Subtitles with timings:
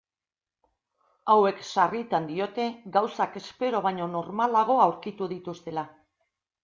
[1.33, 2.65] Hauek sarritan diote
[2.95, 5.85] gauzak espero baino normalago aurkitu dituztela.